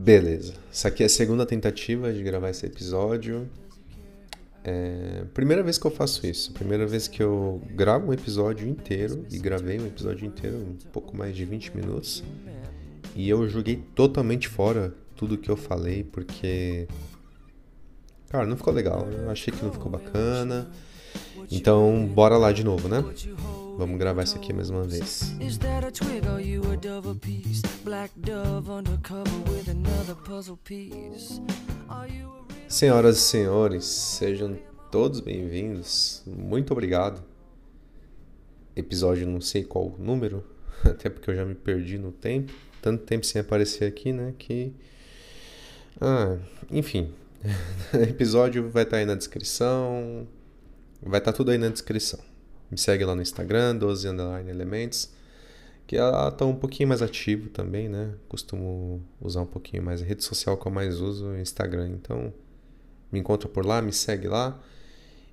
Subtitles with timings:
[0.00, 0.54] Beleza.
[0.72, 3.46] Essa aqui é a segunda tentativa de gravar esse episódio.
[4.64, 5.24] É...
[5.34, 6.52] Primeira vez que eu faço isso.
[6.52, 9.26] Primeira vez que eu gravo um episódio inteiro.
[9.30, 12.24] E gravei um episódio inteiro, um pouco mais de 20 minutos.
[13.14, 16.88] E eu joguei totalmente fora tudo que eu falei, porque.
[18.30, 19.06] Cara, não ficou legal.
[19.06, 20.70] Eu achei que não ficou bacana.
[21.50, 23.04] Então, bora lá de novo, né?
[23.76, 25.34] Vamos gravar isso aqui mais uma vez.
[32.68, 34.56] Senhoras e senhores, sejam
[34.90, 36.22] todos bem-vindos.
[36.26, 37.22] Muito obrigado.
[38.76, 40.44] Episódio não sei qual número,
[40.84, 42.52] até porque eu já me perdi no tempo.
[42.80, 44.34] Tanto tempo sem aparecer aqui, né?
[44.38, 44.72] Que.
[46.00, 46.36] Ah,
[46.70, 47.12] enfim.
[48.08, 50.26] episódio vai estar aí na descrição.
[51.02, 52.20] Vai estar tudo aí na descrição.
[52.70, 55.10] Me segue lá no Instagram, 12 underline elementos,
[55.86, 58.14] que ela tá um pouquinho mais ativo também, né?
[58.28, 61.88] Costumo usar um pouquinho mais a rede social que eu mais uso, o Instagram.
[61.88, 62.32] Então,
[63.10, 64.60] me encontra por lá, me segue lá.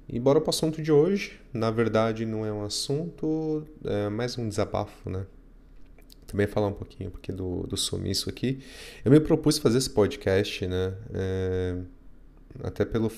[0.09, 1.39] E bora pro assunto de hoje.
[1.53, 5.25] Na verdade, não é um assunto, é mais um desabafo, né?
[6.25, 8.63] Também falar um pouquinho porque do, do sumiço aqui.
[9.03, 10.93] Eu me propus fazer esse podcast, né?
[11.13, 11.77] É,
[12.63, 13.11] até pelo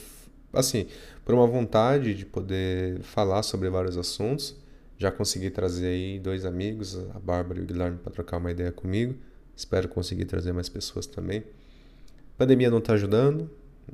[0.52, 0.88] assim,
[1.30, 4.58] por uma vontade de poder falar sobre vários assuntos.
[4.98, 8.72] Já consegui trazer aí dois amigos, a Bárbara e o Guilherme, para trocar uma ideia
[8.72, 9.14] comigo.
[9.56, 11.42] Espero conseguir trazer mais pessoas também.
[11.42, 13.48] A pandemia não está ajudando,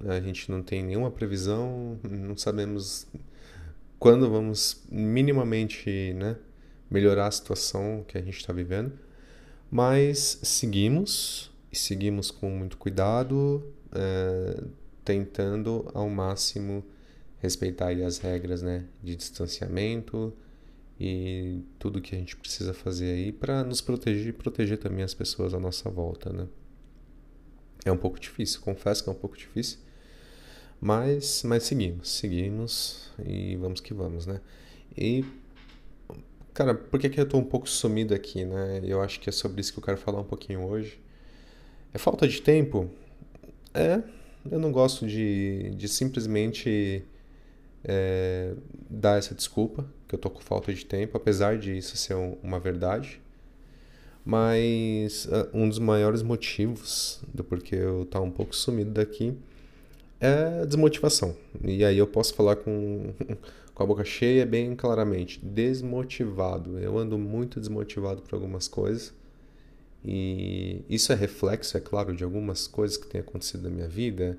[0.07, 3.05] a gente não tem nenhuma previsão, não sabemos
[3.99, 6.37] quando vamos minimamente né,
[6.89, 8.93] melhorar a situação que a gente está vivendo,
[9.69, 13.61] mas seguimos e seguimos com muito cuidado.
[13.93, 14.63] É,
[15.03, 16.83] tentando ao máximo
[17.45, 20.33] respeitar as regras né, de distanciamento
[20.99, 25.13] e tudo que a gente precisa fazer aí para nos proteger e proteger também as
[25.13, 26.31] pessoas à nossa volta.
[26.31, 26.47] Né?
[27.85, 29.79] É um pouco difícil, confesso que é um pouco difícil,
[30.79, 34.41] mas, mas seguimos, seguimos e vamos que vamos, né?
[34.97, 35.25] E,
[36.53, 38.81] cara, por que, que eu estou um pouco sumido aqui, né?
[38.83, 40.99] Eu acho que é sobre isso que eu quero falar um pouquinho hoje.
[41.93, 42.89] É falta de tempo?
[43.73, 44.01] É,
[44.49, 47.03] eu não gosto de, de simplesmente
[47.87, 48.53] é,
[48.89, 52.37] dar essa desculpa, que eu tô com falta de tempo, apesar de isso ser um,
[52.43, 53.21] uma verdade.
[54.25, 59.37] Mas uh, um dos maiores motivos do porquê eu tá um pouco sumido daqui
[60.19, 61.35] é a desmotivação.
[61.63, 63.13] E aí eu posso falar com,
[63.73, 65.39] com a boca cheia bem claramente.
[65.45, 66.79] Desmotivado.
[66.79, 69.13] Eu ando muito desmotivado por algumas coisas.
[70.03, 74.37] E isso é reflexo, é claro, de algumas coisas que têm acontecido na minha vida,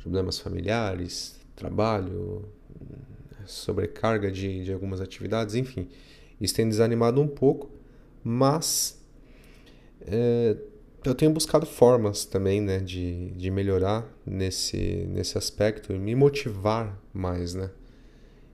[0.00, 2.44] problemas familiares, trabalho,
[3.46, 5.88] sobrecarga de, de algumas atividades, enfim.
[6.40, 7.70] Isso tem desanimado um pouco,
[8.22, 9.02] mas
[10.06, 10.56] é,
[11.04, 17.00] eu tenho buscado formas também né, de, de melhorar nesse, nesse aspecto e me motivar
[17.12, 17.70] mais, né?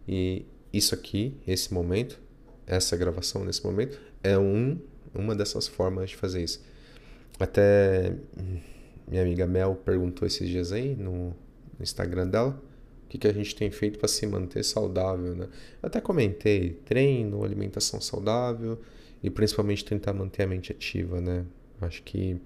[0.07, 2.21] E isso aqui, esse momento,
[2.67, 4.79] essa gravação nesse momento, é um
[5.15, 6.65] uma dessas formas de fazer isso.
[7.39, 8.15] Até
[9.07, 11.35] minha amiga Mel perguntou esses dias aí no
[11.81, 12.61] Instagram dela
[13.13, 15.47] que, que a gente tem feito para se manter saudável, né?
[15.83, 18.79] Até comentei treino, alimentação saudável
[19.23, 21.45] e principalmente tentar manter a mente ativa, né?
[21.83, 22.41] Acho que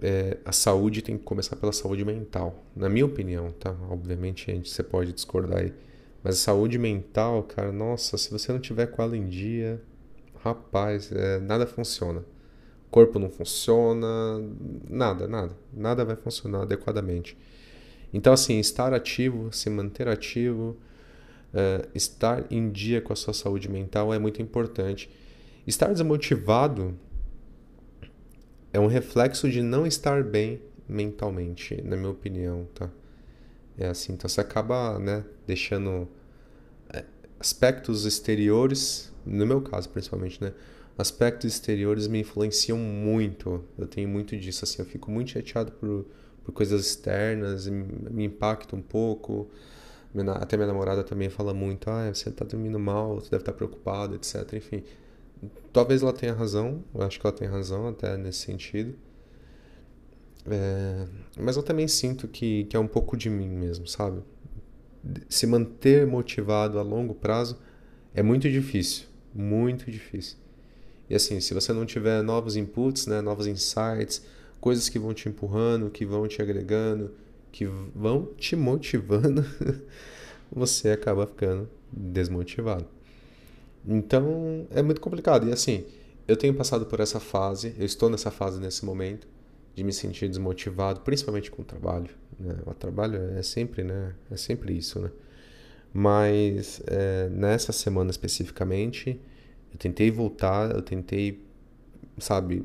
[0.00, 3.76] é, a saúde tem que começar pela saúde mental, na minha opinião, tá?
[3.90, 5.74] Obviamente a gente, você pode discordar aí,
[6.24, 9.82] mas a saúde mental, cara, nossa, se você não tiver com ela em dia,
[10.42, 12.20] rapaz, é, nada funciona.
[12.20, 14.08] O corpo não funciona,
[14.88, 15.54] nada, nada.
[15.70, 17.36] Nada vai funcionar adequadamente.
[18.12, 20.76] Então, assim, estar ativo, se manter ativo,
[21.52, 25.10] é, estar em dia com a sua saúde mental é muito importante.
[25.66, 26.96] Estar desmotivado
[28.72, 32.90] é um reflexo de não estar bem mentalmente, na minha opinião, tá?
[33.78, 36.08] É assim, então você acaba, né, deixando
[36.92, 37.04] é,
[37.38, 40.52] aspectos exteriores no meu caso principalmente, né?
[40.96, 43.62] Aspectos exteriores me influenciam muito.
[43.76, 44.80] Eu tenho muito disso, assim.
[44.80, 46.06] Eu fico muito chateado por,
[46.46, 49.50] por coisas externas, me impacta um pouco.
[50.36, 54.14] Até minha namorada também fala muito: ah, você tá dormindo mal, você deve estar preocupado,
[54.14, 54.54] etc.
[54.54, 54.82] Enfim,
[55.72, 58.94] talvez ela tenha razão, eu acho que ela tem razão até nesse sentido.
[60.48, 61.06] É,
[61.38, 64.22] mas eu também sinto que, que é um pouco de mim mesmo, sabe?
[65.28, 67.58] Se manter motivado a longo prazo
[68.14, 70.38] é muito difícil muito difícil.
[71.08, 74.22] E assim, se você não tiver novos inputs, né, novos insights,
[74.60, 77.12] coisas que vão te empurrando, que vão te agregando,
[77.52, 79.44] que vão te motivando,
[80.50, 82.86] você acaba ficando desmotivado.
[83.86, 85.48] Então, é muito complicado.
[85.48, 85.84] E assim,
[86.26, 89.26] eu tenho passado por essa fase, eu estou nessa fase nesse momento,
[89.74, 92.10] de me sentir desmotivado, principalmente com o trabalho.
[92.40, 92.56] Né?
[92.66, 94.14] O trabalho é sempre, né?
[94.30, 95.10] É sempre isso, né?
[95.92, 99.20] Mas é, nessa semana especificamente,
[99.72, 101.42] eu tentei voltar, eu tentei,
[102.18, 102.64] sabe,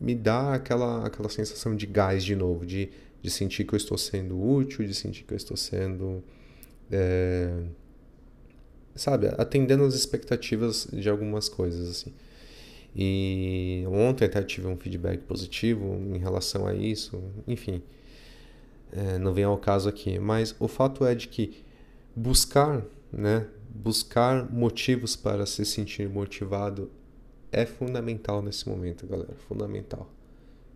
[0.00, 2.90] me dar aquela, aquela sensação de gás de novo, de,
[3.22, 6.22] de sentir que eu estou sendo útil, de sentir que eu estou sendo.
[6.90, 7.62] É,
[8.94, 12.12] sabe, atendendo às expectativas de algumas coisas, assim.
[12.96, 17.82] E ontem até tive um feedback positivo em relação a isso, enfim,
[18.90, 21.62] é, não vem ao caso aqui, mas o fato é de que
[22.16, 22.82] buscar,
[23.12, 26.90] né, buscar motivos para se sentir motivado
[27.50, 30.10] é fundamental nesse momento, galera, fundamental.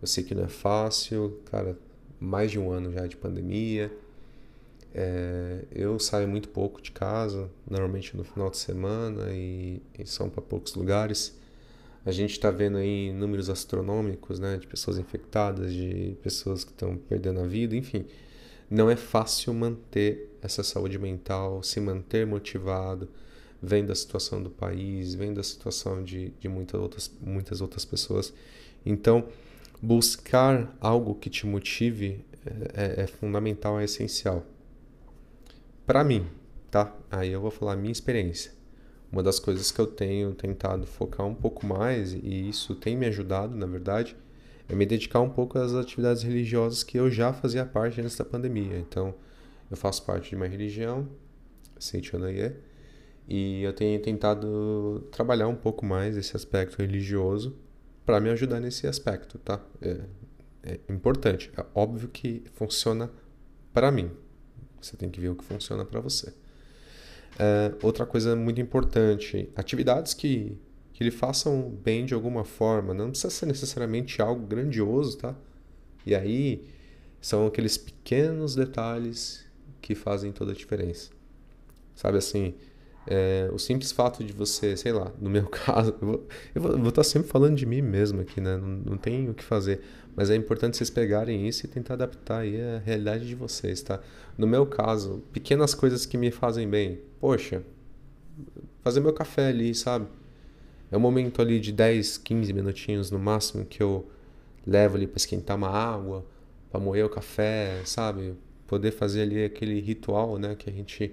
[0.01, 1.77] Eu sei que não é fácil, cara,
[2.19, 3.91] mais de um ano já de pandemia,
[4.93, 10.29] é, eu saio muito pouco de casa, normalmente no final de semana e, e são
[10.29, 11.35] para poucos lugares.
[12.05, 16.95] A gente está vendo aí números astronômicos, né, de pessoas infectadas, de pessoas que estão
[16.97, 18.05] perdendo a vida, enfim.
[18.69, 23.09] Não é fácil manter essa saúde mental, se manter motivado,
[23.63, 28.33] vendo a situação do país, vendo a situação de, de muitas, outras, muitas outras pessoas.
[28.85, 29.25] Então,
[29.81, 34.45] buscar algo que te motive é, é, é fundamental, é essencial.
[35.85, 36.27] Para mim,
[36.69, 36.93] tá?
[37.09, 38.51] Aí eu vou falar a minha experiência.
[39.09, 43.05] Uma das coisas que eu tenho tentado focar um pouco mais, e isso tem me
[43.05, 44.17] ajudado, na verdade,
[44.67, 48.25] é me dedicar um pouco às atividades religiosas que eu já fazia parte antes da
[48.25, 48.77] pandemia.
[48.77, 49.13] Então,
[49.71, 51.07] eu faço parte de uma religião,
[51.79, 52.55] Seichonoye,
[53.27, 57.55] e eu tenho tentado trabalhar um pouco mais esse aspecto religioso
[58.05, 59.61] para me ajudar nesse aspecto, tá?
[59.81, 60.01] É,
[60.63, 61.51] é importante.
[61.57, 63.09] É óbvio que funciona
[63.73, 64.11] para mim,
[64.81, 66.33] você tem que ver o que funciona para você.
[67.39, 70.57] É, outra coisa muito importante, atividades que,
[70.91, 75.35] que lhe façam bem de alguma forma, não precisa ser necessariamente algo grandioso, tá?
[76.05, 76.67] E aí
[77.19, 79.45] são aqueles pequenos detalhes
[79.81, 81.09] que fazem toda a diferença.
[81.95, 82.53] Sabe assim,
[83.05, 86.89] é, o simples fato de você, sei lá, no meu caso, eu vou, eu vou,
[86.89, 88.57] estar tá sempre falando de mim mesmo aqui, né?
[88.57, 89.81] Não, não tem o que fazer.
[90.15, 93.99] Mas é importante vocês pegarem isso e tentar adaptar aí a realidade de vocês, tá?
[94.37, 96.99] No meu caso, pequenas coisas que me fazem bem.
[97.19, 97.63] Poxa,
[98.83, 100.07] fazer meu café ali, sabe?
[100.91, 104.07] É um momento ali de 10, 15 minutinhos no máximo que eu
[104.65, 106.25] levo ali para esquentar uma água,
[106.69, 108.35] para moer o café, sabe?
[108.67, 111.11] Poder fazer ali aquele ritual, né, que a gente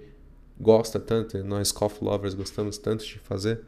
[0.60, 3.60] gosta tanto, nós coffee lovers gostamos tanto de fazer.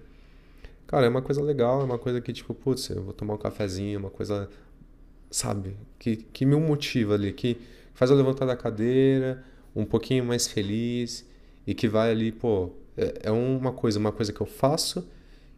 [0.86, 3.38] Cara, é uma coisa legal, é uma coisa que, tipo, putz, eu vou tomar um
[3.38, 4.48] cafezinho, uma coisa,
[5.30, 7.56] sabe, que, que me motiva ali, que
[7.94, 9.42] faz eu levantar da cadeira,
[9.74, 11.26] um pouquinho mais feliz
[11.66, 15.08] e que vai ali, pô, é, é uma coisa, uma coisa que eu faço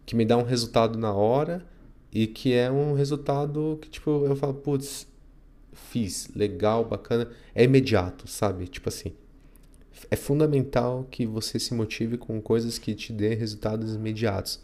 [0.07, 1.65] que me dá um resultado na hora
[2.13, 5.07] e que é um resultado que, tipo, eu falo, putz,
[5.73, 8.69] fiz, legal, bacana, é imediato, sabe?
[8.69, 9.13] Tipo assim,
[10.11, 14.61] é fundamental que você se motive com coisas que te dêem resultados imediatos.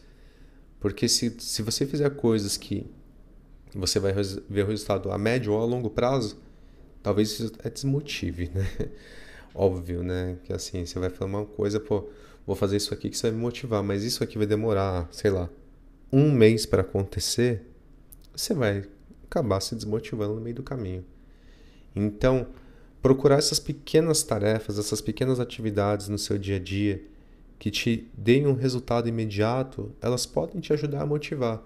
[0.78, 2.86] Porque se, se você fizer coisas que
[3.74, 4.12] você vai
[4.48, 6.38] ver o resultado a médio ou a longo prazo,
[7.02, 8.66] talvez isso até desmotive, né?
[9.54, 10.38] Óbvio, né?
[10.44, 12.08] Que assim, você vai falar uma coisa, pô,
[12.46, 15.30] vou fazer isso aqui que você vai me motivar, mas isso aqui vai demorar, sei
[15.30, 15.48] lá,
[16.12, 17.62] um mês para acontecer,
[18.34, 18.84] você vai
[19.24, 21.04] acabar se desmotivando no meio do caminho.
[21.94, 22.48] Então,
[23.02, 27.02] procurar essas pequenas tarefas, essas pequenas atividades no seu dia a dia
[27.58, 31.62] que te deem um resultado imediato, elas podem te ajudar a motivar.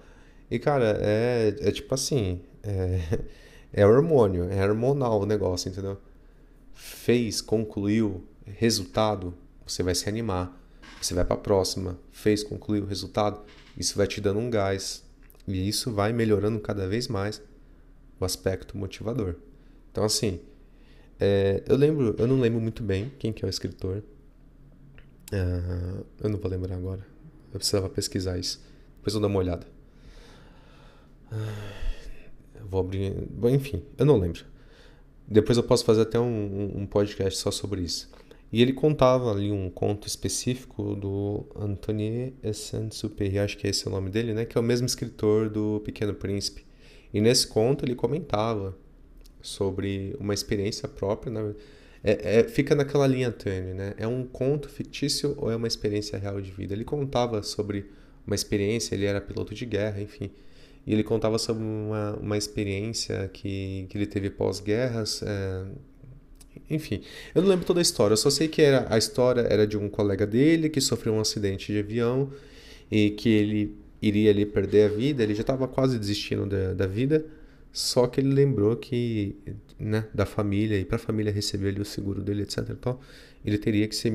[0.50, 3.20] E cara, é, é tipo assim, é,
[3.72, 5.96] é hormônio, é hormonal o negócio, entendeu?
[6.72, 9.34] Fez, concluiu, resultado,
[9.66, 10.60] você vai se animar.
[11.00, 13.42] Você vai para a próxima, fez, concluiu o resultado,
[13.76, 15.04] isso vai te dando um gás.
[15.46, 17.42] E isso vai melhorando cada vez mais
[18.18, 19.36] o aspecto motivador.
[19.92, 20.40] Então assim,
[21.24, 24.02] é, eu lembro, eu não lembro muito bem quem que é o escritor.
[25.32, 27.06] Uh, eu não vou lembrar agora.
[27.52, 28.62] Eu precisava pesquisar isso.
[28.96, 29.66] Depois eu dou uma olhada.
[31.32, 33.12] Uh, vou abrir.
[33.30, 34.44] Bom, enfim, eu não lembro.
[35.26, 38.10] Depois eu posso fazer até um, um podcast só sobre isso.
[38.52, 43.90] E ele contava ali um conto específico do Antoine Saint-Exupéry, acho que é esse o
[43.90, 44.44] nome dele, né?
[44.44, 46.64] Que é o mesmo escritor do Pequeno Príncipe.
[47.12, 48.76] E nesse conto ele comentava
[49.44, 51.30] sobre uma experiência própria.
[51.30, 51.54] Né?
[52.02, 53.94] É, é, fica naquela linha tênue, né?
[53.98, 56.74] É um conto fictício ou é uma experiência real de vida?
[56.74, 57.86] Ele contava sobre
[58.26, 60.30] uma experiência, ele era piloto de guerra, enfim.
[60.86, 65.22] E ele contava sobre uma, uma experiência que, que ele teve pós-guerras.
[65.22, 65.64] É...
[66.70, 67.02] Enfim,
[67.34, 69.76] eu não lembro toda a história, eu só sei que era, a história era de
[69.76, 72.30] um colega dele que sofreu um acidente de avião
[72.90, 76.86] e que ele iria ali perder a vida, ele já estava quase desistindo da, da
[76.86, 77.26] vida
[77.74, 79.34] Só que ele lembrou que,
[79.76, 82.70] né, da família, e para a família receber ali o seguro dele, etc.
[82.70, 83.00] Então,
[83.44, 84.12] ele teria que ser,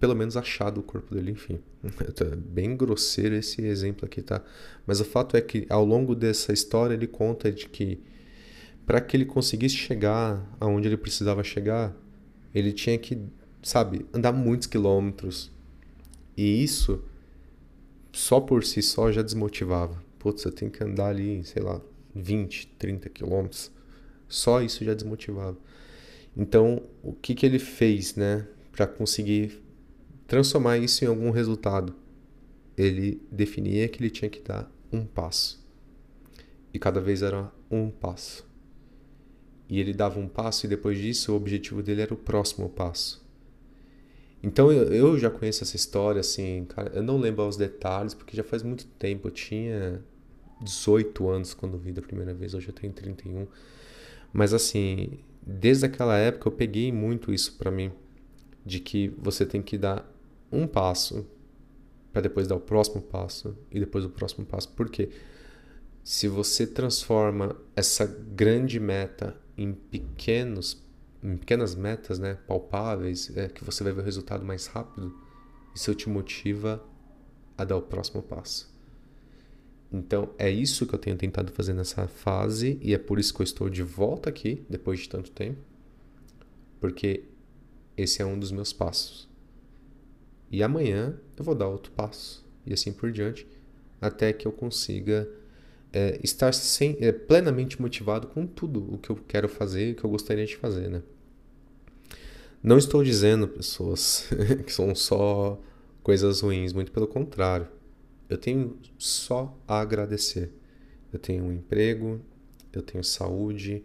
[0.00, 1.60] pelo menos, achado o corpo dele, enfim.
[2.48, 4.42] Bem grosseiro esse exemplo aqui, tá?
[4.86, 8.00] Mas o fato é que, ao longo dessa história, ele conta de que,
[8.86, 11.94] para que ele conseguisse chegar aonde ele precisava chegar,
[12.54, 13.20] ele tinha que,
[13.62, 15.52] sabe, andar muitos quilômetros.
[16.34, 17.04] E isso,
[18.10, 20.02] só por si só, já desmotivava.
[20.18, 21.82] Putz, eu tenho que andar ali, sei lá,
[22.14, 23.70] 20, 30 quilômetros,
[24.28, 25.56] só isso já desmotivava.
[26.36, 29.62] Então, o que, que ele fez, né, para conseguir
[30.26, 31.94] transformar isso em algum resultado?
[32.76, 35.64] Ele definia que ele tinha que dar um passo.
[36.72, 38.44] E cada vez era um passo.
[39.68, 43.24] E ele dava um passo e depois disso o objetivo dele era o próximo passo.
[44.42, 48.44] Então eu, já conheço essa história, assim, cara, eu não lembro os detalhes porque já
[48.44, 49.28] faz muito tempo.
[49.28, 50.04] Eu tinha
[50.64, 53.46] 18 anos quando vi da primeira vez, hoje eu tenho 31.
[54.32, 57.92] Mas assim, desde aquela época eu peguei muito isso para mim,
[58.64, 60.10] de que você tem que dar
[60.50, 61.26] um passo
[62.12, 64.70] para depois dar o próximo passo e depois o próximo passo.
[64.70, 65.10] Por quê?
[66.02, 70.82] Se você transforma essa grande meta em pequenos
[71.24, 75.18] em pequenas metas, né, palpáveis, é, que você vai ver o resultado mais rápido,
[75.74, 76.84] isso te motiva
[77.56, 78.73] a dar o próximo passo.
[79.94, 83.40] Então é isso que eu tenho tentado fazer nessa fase e é por isso que
[83.40, 85.60] eu estou de volta aqui depois de tanto tempo,
[86.80, 87.22] porque
[87.96, 89.28] esse é um dos meus passos.
[90.50, 93.46] E amanhã eu vou dar outro passo e assim por diante,
[94.00, 95.28] até que eu consiga
[95.92, 100.02] é, estar sem, é, plenamente motivado com tudo o que eu quero fazer e que
[100.02, 101.02] eu gostaria de fazer, né?
[102.60, 104.28] Não estou dizendo, pessoas,
[104.66, 105.60] que são só
[106.02, 107.68] coisas ruins, muito pelo contrário
[108.28, 110.52] eu tenho só a agradecer.
[111.12, 112.20] Eu tenho um emprego,
[112.72, 113.84] eu tenho saúde,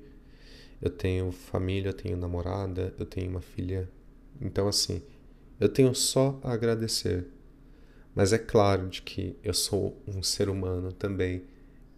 [0.82, 3.90] eu tenho família, eu tenho namorada, eu tenho uma filha.
[4.42, 5.02] Então, assim,
[5.60, 7.28] eu tenho só a agradecer.
[8.16, 11.44] Mas é claro de que eu sou um ser humano também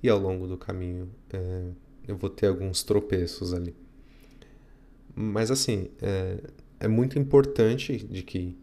[0.04, 1.70] e ao longo do caminho é,
[2.08, 3.76] eu vou ter alguns tropeços ali.
[5.16, 6.40] Mas, assim, é,
[6.80, 8.58] é muito importante de que,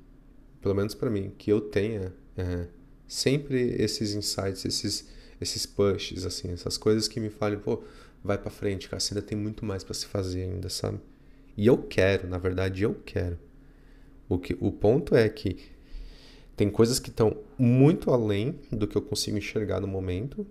[0.60, 2.12] pelo menos para mim, que eu tenha.
[2.36, 2.66] É,
[3.08, 5.08] sempre esses insights, esses
[5.40, 7.82] esses pushes, assim, essas coisas que me falem, pô,
[8.22, 10.98] vai para frente, cara, você ainda tem muito mais para se fazer ainda, sabe?
[11.56, 13.38] E eu quero, na verdade, eu quero.
[14.28, 15.56] O que o ponto é que
[16.56, 20.46] tem coisas que estão muito além do que eu consigo enxergar no momento,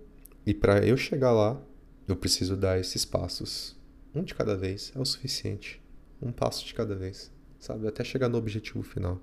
[0.46, 1.60] e para eu chegar lá,
[2.06, 3.76] eu preciso dar esses passos.
[4.14, 5.80] Um de cada vez é o suficiente.
[6.20, 7.86] Um passo de cada vez, sabe?
[7.86, 9.20] Até chegar no objetivo final.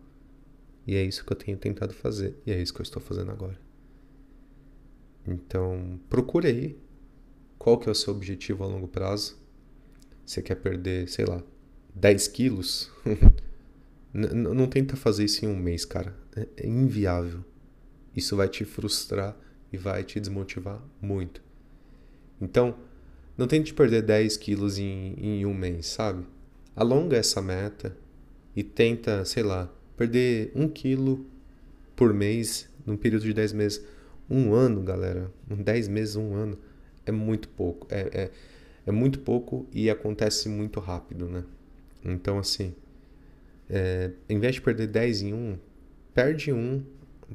[0.86, 2.36] E é isso que eu tenho tentado fazer.
[2.46, 3.60] E é isso que eu estou fazendo agora.
[5.28, 6.78] Então, procure aí
[7.58, 9.38] qual que é o seu objetivo a longo prazo.
[10.26, 11.44] Você quer perder, sei lá,
[11.96, 12.92] 10 quilos?
[14.14, 16.16] não tenta fazer isso em um mês, cara.
[16.36, 17.44] É, é inviável.
[18.16, 19.36] Isso vai te frustrar
[19.72, 21.42] e vai te desmotivar muito.
[22.40, 22.76] Então,
[23.38, 26.26] não tente perder 10 quilos em, em um mês, sabe?
[26.76, 27.98] Alonga essa meta
[28.56, 31.26] e tenta, sei lá, Perder um quilo
[31.96, 33.86] por mês num período de 10 meses.
[34.30, 36.58] Um ano, galera, um 10 meses, um ano,
[37.06, 37.88] é muito pouco.
[37.90, 38.32] É, é,
[38.88, 41.44] é muito pouco e acontece muito rápido, né?
[42.04, 42.74] Então, assim,
[43.70, 45.58] é, em vez de perder 10 em um,
[46.14, 46.84] perde um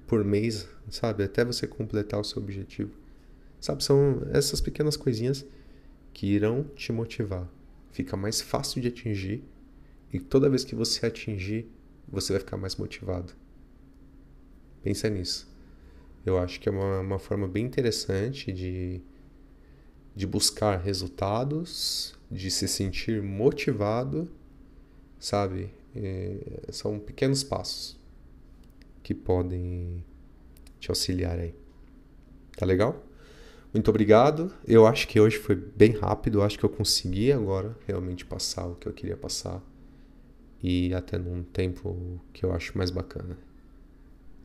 [0.06, 1.24] por mês, sabe?
[1.24, 2.92] Até você completar o seu objetivo.
[3.60, 5.44] Sabe, são essas pequenas coisinhas
[6.12, 7.48] que irão te motivar.
[7.92, 9.42] Fica mais fácil de atingir
[10.12, 11.68] e toda vez que você atingir,
[12.10, 13.32] você vai ficar mais motivado.
[14.82, 15.48] Pensa nisso.
[16.24, 19.00] Eu acho que é uma, uma forma bem interessante de,
[20.14, 24.30] de buscar resultados, de se sentir motivado,
[25.18, 25.72] sabe?
[25.94, 27.98] É, são pequenos passos
[29.02, 30.04] que podem
[30.78, 31.54] te auxiliar aí.
[32.56, 33.04] Tá legal?
[33.72, 34.52] Muito obrigado.
[34.66, 36.38] Eu acho que hoje foi bem rápido.
[36.38, 39.62] Eu acho que eu consegui agora realmente passar o que eu queria passar
[40.62, 43.36] e até num tempo que eu acho mais bacana.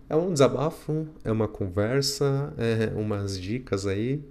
[0.08, 4.24] É um desabafo, é uma conversa, é umas dicas aí.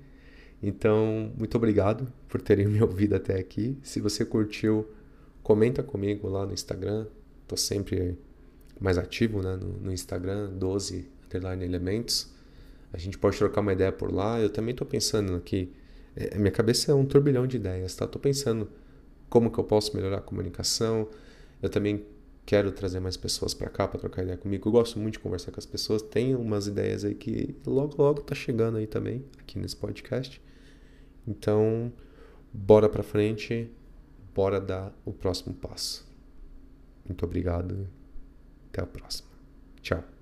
[0.63, 3.77] Então, muito obrigado por terem me ouvido até aqui.
[3.83, 4.89] Se você curtiu,
[5.43, 7.07] comenta comigo lá no Instagram.
[7.47, 8.17] Tô sempre
[8.81, 12.33] mais ativo né, no, no Instagram, 12 underline elementos.
[12.93, 14.41] A gente pode trocar uma ideia por lá.
[14.41, 15.73] Eu também estou pensando aqui.
[16.15, 18.07] É, minha cabeça é um turbilhão de ideias, tá?
[18.07, 18.69] Tô pensando
[19.29, 21.09] como que eu posso melhorar a comunicação,
[21.65, 22.05] eu também
[22.45, 24.69] quero trazer mais pessoas para cá para trocar ideia comigo.
[24.69, 26.03] Eu gosto muito de conversar com as pessoas.
[26.03, 30.43] Tem umas ideias aí que logo logo tá chegando aí também aqui nesse podcast.
[31.27, 31.91] Então,
[32.53, 33.71] bora para frente,
[34.35, 36.07] bora dar o próximo passo.
[37.07, 37.89] Muito obrigado.
[38.69, 39.31] Até a próxima.
[39.81, 40.14] Tchau.